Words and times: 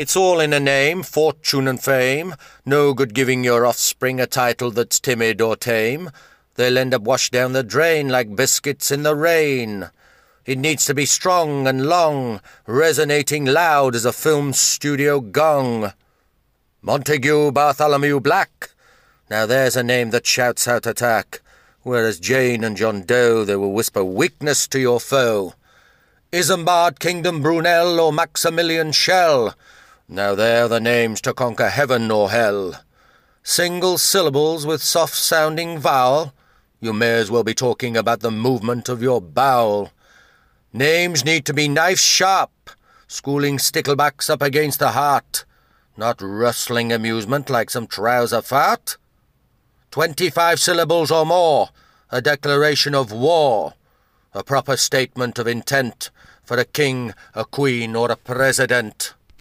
It's 0.00 0.16
all 0.16 0.40
in 0.40 0.54
a 0.54 0.60
name, 0.60 1.02
fortune 1.02 1.68
and 1.68 1.78
fame. 1.78 2.34
No 2.64 2.94
good 2.94 3.12
giving 3.12 3.44
your 3.44 3.66
offspring 3.66 4.18
a 4.18 4.26
title 4.26 4.70
that's 4.70 4.98
timid 4.98 5.42
or 5.42 5.56
tame. 5.56 6.08
They'll 6.54 6.78
end 6.78 6.94
up 6.94 7.02
washed 7.02 7.34
down 7.34 7.52
the 7.52 7.62
drain 7.62 8.08
like 8.08 8.34
biscuits 8.34 8.90
in 8.90 9.02
the 9.02 9.14
rain. 9.14 9.90
It 10.46 10.56
needs 10.56 10.86
to 10.86 10.94
be 10.94 11.04
strong 11.04 11.66
and 11.66 11.84
long, 11.84 12.40
resonating 12.66 13.44
loud 13.44 13.94
as 13.94 14.06
a 14.06 14.12
film 14.14 14.54
studio 14.54 15.20
gong. 15.20 15.92
Montague 16.80 17.52
Bartholomew 17.52 18.20
Black. 18.20 18.70
Now 19.28 19.44
there's 19.44 19.76
a 19.76 19.82
name 19.82 20.12
that 20.12 20.26
shouts 20.26 20.66
out 20.66 20.86
attack, 20.86 21.42
whereas 21.82 22.18
Jane 22.18 22.64
and 22.64 22.74
John 22.74 23.02
Doe 23.02 23.44
they 23.44 23.56
will 23.56 23.74
whisper 23.74 24.02
weakness 24.02 24.66
to 24.68 24.80
your 24.80 24.98
foe. 24.98 25.52
Isambard 26.32 27.00
Kingdom 27.00 27.42
Brunel 27.42 28.00
or 28.00 28.14
Maximilian 28.14 28.92
Schell. 28.92 29.54
Now 30.12 30.34
they're 30.34 30.66
the 30.66 30.80
names 30.80 31.20
to 31.20 31.32
conquer 31.32 31.68
heaven 31.68 32.10
or 32.10 32.32
hell. 32.32 32.74
Single 33.44 33.96
syllables 33.96 34.66
with 34.66 34.82
soft 34.82 35.14
sounding 35.14 35.78
vowel. 35.78 36.34
You 36.80 36.92
may 36.92 37.12
as 37.12 37.30
well 37.30 37.44
be 37.44 37.54
talking 37.54 37.96
about 37.96 38.18
the 38.18 38.32
movement 38.32 38.88
of 38.88 39.00
your 39.00 39.20
bowel. 39.20 39.92
Names 40.72 41.24
need 41.24 41.44
to 41.46 41.54
be 41.54 41.68
knife 41.68 42.00
sharp, 42.00 42.50
schooling 43.06 43.58
sticklebacks 43.58 44.28
up 44.28 44.42
against 44.42 44.80
the 44.80 44.90
heart, 44.90 45.44
not 45.96 46.20
rustling 46.20 46.92
amusement 46.92 47.48
like 47.48 47.70
some 47.70 47.86
trouser 47.86 48.42
fart. 48.42 48.96
Twenty-five 49.92 50.58
syllables 50.58 51.12
or 51.12 51.24
more, 51.24 51.68
a 52.10 52.20
declaration 52.20 52.96
of 52.96 53.12
war, 53.12 53.74
a 54.34 54.42
proper 54.42 54.76
statement 54.76 55.38
of 55.38 55.46
intent 55.46 56.10
for 56.42 56.56
a 56.56 56.64
king, 56.64 57.14
a 57.32 57.44
queen, 57.44 57.94
or 57.94 58.10
a 58.10 58.16
president. 58.16 59.14